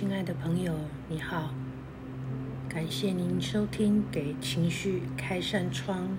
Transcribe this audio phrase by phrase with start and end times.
[0.00, 0.72] 亲爱的朋友，
[1.08, 1.52] 你好，
[2.68, 6.16] 感谢您收听《给情绪开扇窗》，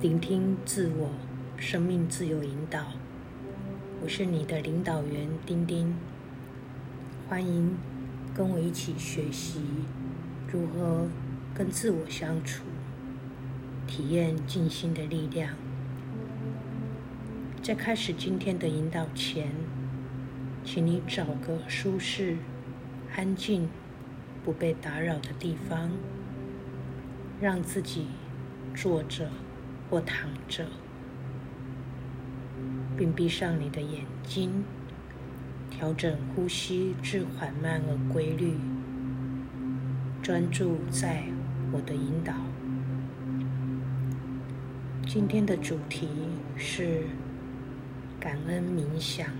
[0.00, 1.10] 聆听自我
[1.56, 2.92] 生命自由引导。
[4.00, 5.96] 我是你的领导员丁丁，
[7.28, 7.76] 欢迎
[8.32, 9.62] 跟我一起学习
[10.46, 11.08] 如何
[11.52, 12.62] 跟自我相处，
[13.88, 15.56] 体验静心的力量。
[17.60, 19.48] 在开始今天的引导前，
[20.64, 22.36] 请你找个舒适、
[23.16, 23.68] 安静、
[24.44, 25.90] 不被打扰的地方，
[27.40, 28.06] 让自己
[28.74, 29.30] 坐着
[29.88, 30.66] 或躺着，
[32.96, 34.64] 并闭上你的眼睛，
[35.70, 38.54] 调整呼吸至缓慢而规律，
[40.22, 41.24] 专注在
[41.72, 42.34] 我的引导。
[45.06, 46.08] 今天的主题
[46.56, 47.04] 是。
[48.20, 49.39] 感恩冥想。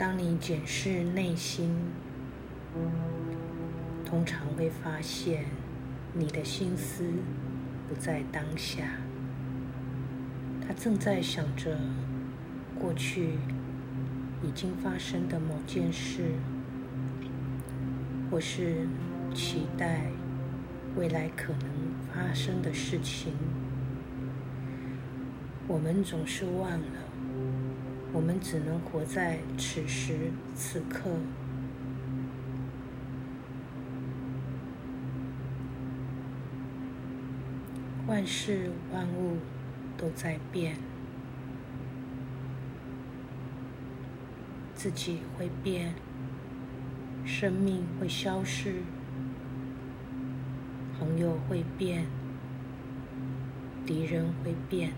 [0.00, 1.70] 当你检视内心，
[4.02, 5.44] 通常会发现
[6.14, 7.04] 你的心思
[7.86, 8.82] 不在当下，
[10.66, 11.78] 他正在想着
[12.78, 13.34] 过去
[14.42, 16.32] 已经发生的某件事，
[18.30, 18.88] 或是
[19.34, 20.06] 期待。
[20.96, 21.70] 未来可能
[22.08, 23.34] 发生的事情，
[25.68, 27.09] 我们总是忘了。
[28.12, 31.10] 我们只能活在此时此刻。
[38.06, 39.38] 万事万物
[39.96, 40.76] 都在变，
[44.74, 45.94] 自己会变，
[47.24, 48.82] 生命会消逝。
[50.98, 52.06] 朋友会变，
[53.86, 54.92] 敌人会变，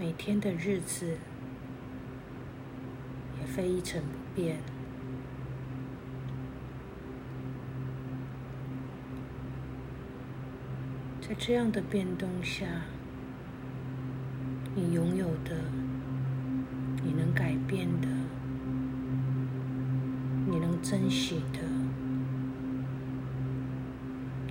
[0.00, 1.18] 每天的日子
[3.40, 4.58] 也非一成不变。
[11.20, 12.64] 在这样的变动下，
[14.76, 15.56] 你拥有的，
[17.02, 18.06] 你能改变的。
[20.46, 21.58] 你能珍惜的，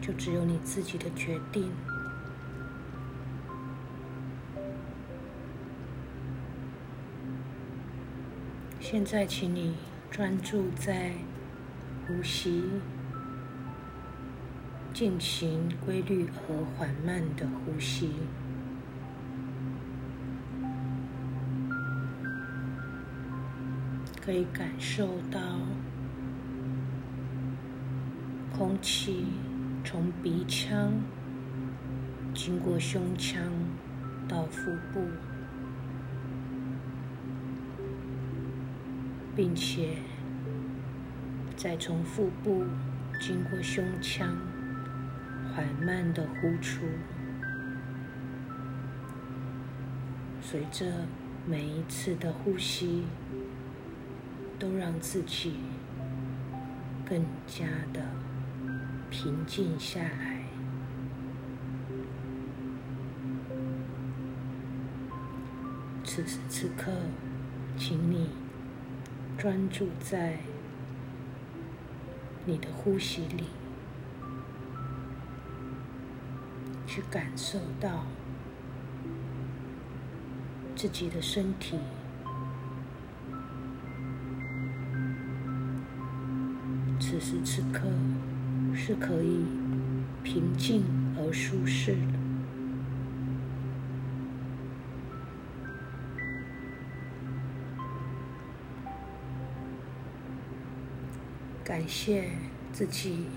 [0.02, 1.72] 就只有你自己的决定。
[8.90, 9.76] 现在，请你
[10.10, 11.12] 专注在
[12.08, 12.64] 呼吸，
[14.94, 18.14] 进行规律和缓慢的呼吸。
[24.22, 25.42] 可以感受到
[28.58, 29.26] 空气
[29.84, 30.94] 从鼻腔
[32.34, 33.44] 经过胸腔
[34.30, 35.02] 到腹部，
[39.38, 39.96] 并且
[41.56, 42.66] 再从腹部
[43.22, 44.36] 经过胸腔
[45.54, 46.82] 缓慢的呼出，
[50.42, 51.06] 随着
[51.46, 53.06] 每一次的呼吸。
[54.60, 55.54] 都让自己
[57.08, 58.02] 更加的
[59.12, 60.42] 平静下来。
[66.04, 66.92] 此时此刻，
[67.78, 68.32] 请你
[69.38, 70.40] 专注在
[72.44, 73.44] 你的呼吸里，
[76.88, 78.04] 去感受到
[80.76, 81.78] 自己的身体。
[87.00, 87.88] 此时此刻
[88.76, 89.46] 是可以
[90.24, 90.84] 平静
[91.16, 92.17] 而舒适的。
[101.78, 102.32] 感谢
[102.74, 103.28] 自己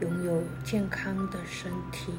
[0.00, 2.10] 拥有健康的身体，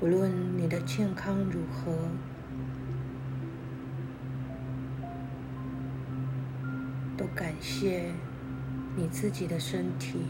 [0.00, 0.28] 不论
[0.58, 1.92] 你的健康如何。
[7.16, 8.10] 都感谢
[8.96, 10.26] 你自己的身体，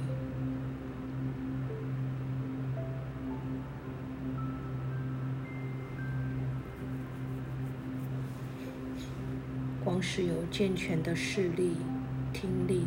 [10.09, 11.77] 是有健全的视力、
[12.33, 12.87] 听力，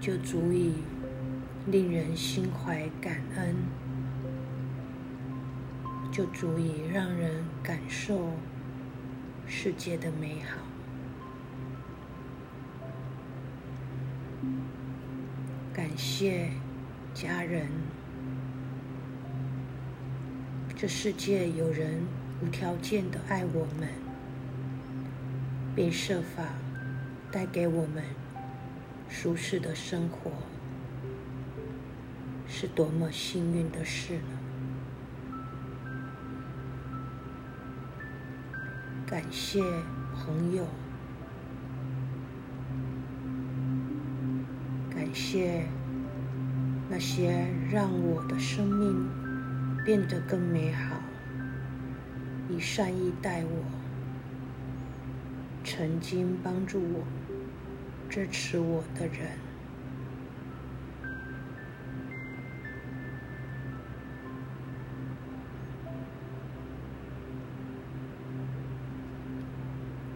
[0.00, 0.74] 就足以
[1.66, 3.54] 令人心怀感恩，
[6.10, 8.32] 就足以让人感受
[9.46, 10.58] 世界的美好。
[15.72, 16.50] 感谢
[17.14, 17.68] 家人，
[20.74, 22.04] 这世界有人
[22.42, 23.88] 无条件的爱我们，
[25.76, 26.42] 并设法
[27.30, 28.02] 带给我们
[29.10, 30.32] 舒适的生活，
[32.48, 34.38] 是多么幸运的事呢？
[39.06, 39.60] 感谢
[40.14, 40.66] 朋友。
[44.90, 45.66] 感谢
[46.88, 49.06] 那些让我的生命
[49.84, 50.96] 变得更美好、
[52.48, 53.64] 以善意待我、
[55.76, 57.04] 曾经帮助我、
[58.08, 59.28] 支持我的人。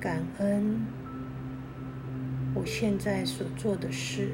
[0.01, 0.87] 感恩
[2.55, 4.33] 我现在所做的事。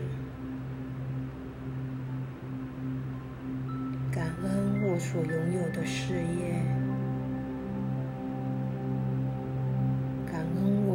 [4.13, 6.86] 感恩我所拥有的事业，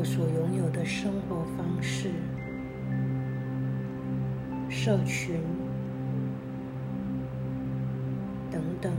[0.01, 2.09] 我所拥有的生活方式、
[4.67, 5.35] 社群
[8.49, 8.91] 等等，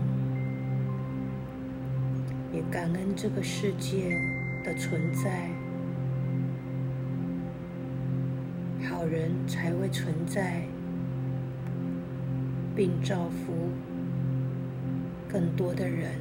[2.52, 4.16] 也感恩这个世界
[4.64, 5.50] 的存在，
[8.88, 10.62] 好人才会存在，
[12.76, 13.72] 并造福。
[15.28, 16.12] 更多的人，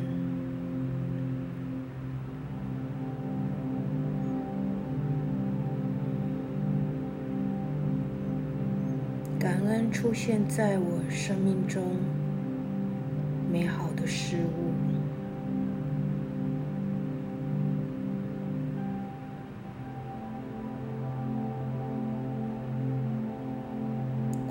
[10.02, 11.84] 出现在我生命中
[13.52, 14.74] 美好的事物。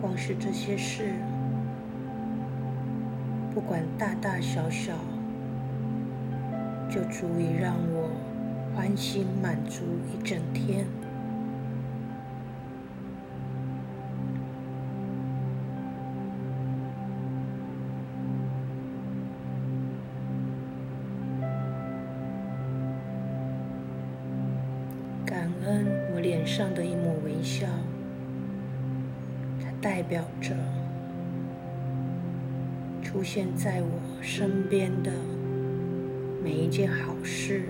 [0.00, 1.14] 光是这些事。
[3.52, 4.92] 不管大大小小，
[6.88, 8.08] 就足以让我
[8.72, 9.82] 欢欣满足
[10.14, 10.86] 一整天。
[25.30, 27.64] 感恩我脸上的一抹微笑，
[29.62, 30.56] 它代表着。
[33.00, 35.12] 出现在我身边的
[36.42, 37.62] 每一件好事，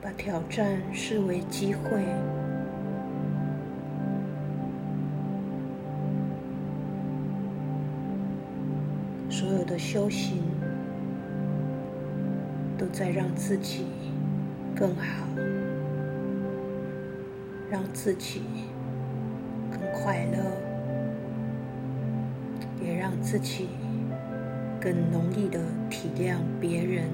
[0.00, 2.04] 把挑战视为机会，
[9.40, 10.42] 所有的修行
[12.76, 13.86] 都在让自己
[14.76, 15.26] 更好。
[17.70, 18.42] 让自己
[19.70, 20.38] 更快乐，
[22.84, 23.68] 也让自己
[24.78, 25.58] 更容易的
[25.88, 27.04] 体谅别人。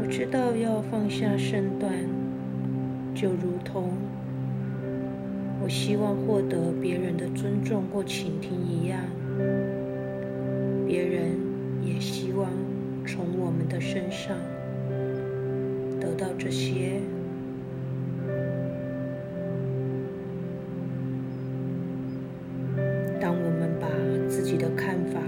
[0.00, 1.92] 我知道要放下身段，
[3.16, 3.94] 就如同
[5.62, 9.00] 我希望获得别人的尊重或倾听一样，
[10.86, 11.46] 别人。
[11.82, 12.50] 也希望
[13.06, 14.36] 从我们的身上
[16.00, 17.00] 得到这些。
[23.20, 23.86] 当我们把
[24.28, 25.20] 自己的看法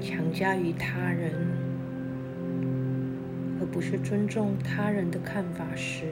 [0.00, 1.30] 强加于他人，
[3.60, 6.06] 而不是尊重他人的看法时，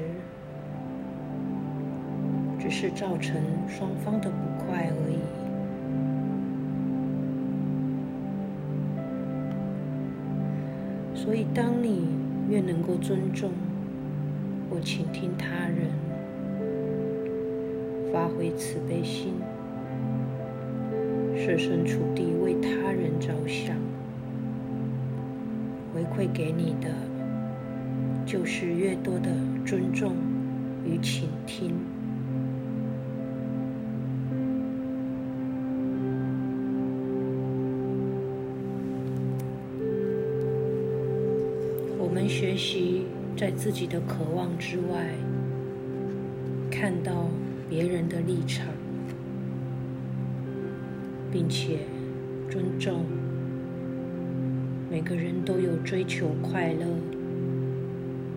[2.76, 5.18] 是造成双方的不快而已。
[11.14, 12.08] 所以，当你
[12.50, 13.52] 越能够尊重
[14.68, 15.88] 或倾听他人，
[18.12, 19.34] 发挥慈悲心，
[21.36, 23.76] 设身处地为他人着想，
[25.94, 26.88] 回馈给你的
[28.26, 29.30] 就是越多的
[29.64, 30.16] 尊重
[30.84, 31.72] 与倾听。
[42.04, 45.08] 我们学习在自己的渴望之外
[46.70, 47.30] 看到
[47.66, 48.66] 别人的立场
[51.32, 51.78] 并且
[52.50, 53.06] 尊重
[54.90, 56.86] 每个人都有追求快乐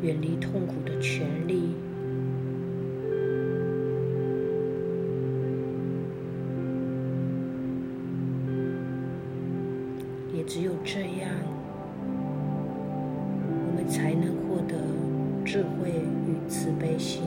[0.01, 1.73] 远离痛苦的权利。
[10.33, 11.56] 也只有这样
[13.87, 14.75] 才能获得
[15.45, 15.89] 智慧
[16.27, 17.23] 与慈悲心。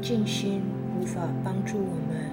[0.00, 0.62] 静心
[0.98, 2.30] 无法帮助我们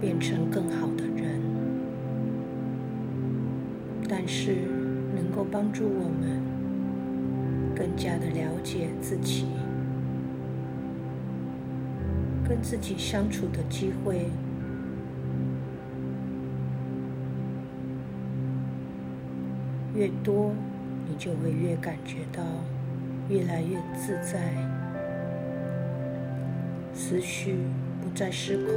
[0.00, 1.39] 变成更好的人，
[4.12, 4.56] 但是
[5.14, 6.42] 能够帮助我们
[7.76, 9.46] 更加的了解自己，
[12.48, 14.26] 跟自己相处的机会
[19.94, 20.52] 越多，
[21.08, 22.42] 你就会越感觉到
[23.28, 24.52] 越来越自在。
[26.92, 27.54] 思绪
[28.02, 28.74] 不再失控，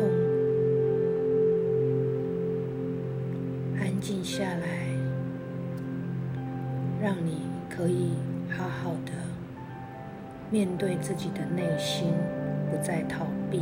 [3.80, 4.93] 安静下来，
[7.04, 8.12] 让你可以
[8.50, 9.12] 好好的
[10.50, 12.14] 面对自己的内心，
[12.72, 13.62] 不再逃避。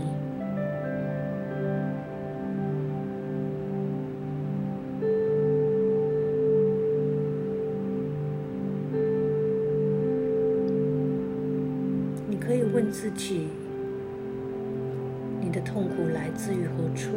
[12.29, 13.48] 你可以问自己。
[15.43, 17.10] 你的痛苦来自于何处？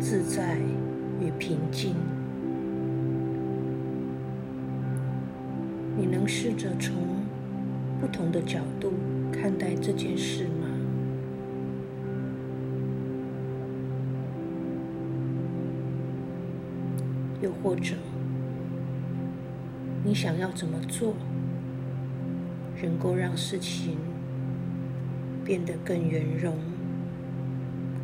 [0.00, 0.56] 自在
[1.20, 1.94] 与平静，
[5.94, 6.94] 你能试着从
[8.00, 8.94] 不同的角度
[9.30, 10.66] 看待这件事吗？
[17.42, 17.94] 又或者，
[20.02, 21.14] 你想要怎么做，
[22.82, 23.98] 能够让事情
[25.44, 26.56] 变得更圆融、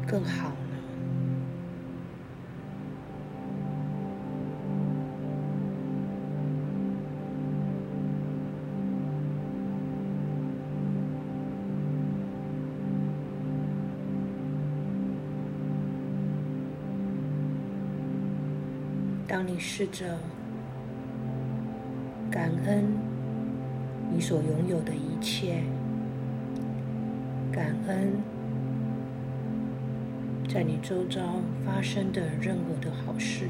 [0.07, 0.53] 更好
[19.57, 20.19] 你试着
[22.31, 22.85] 感恩
[24.13, 25.63] 你所拥有的一切，
[27.51, 28.13] 感恩
[30.47, 33.49] 在你周遭发生的任何的好事，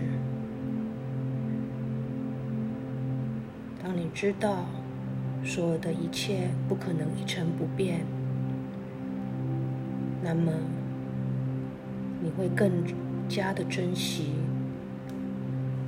[3.82, 4.66] 当你知道
[5.42, 8.02] 所有的一切不可能一成不变，
[10.22, 10.52] 那么
[12.22, 12.70] 你会更
[13.28, 14.45] 加的珍惜。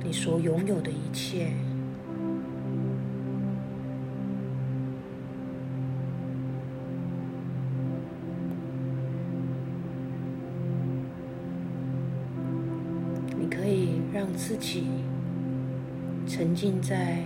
[0.01, 1.51] 你所拥有的一切，
[13.37, 14.87] 你可以让自己
[16.25, 17.21] 沉浸在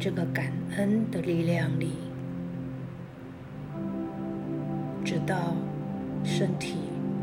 [0.00, 1.92] 这个感恩的力量里，
[5.04, 5.54] 直到
[6.24, 6.74] 身体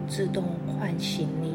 [0.07, 1.53] 自动唤醒你。